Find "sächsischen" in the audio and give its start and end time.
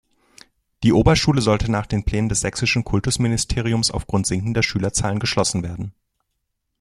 2.41-2.83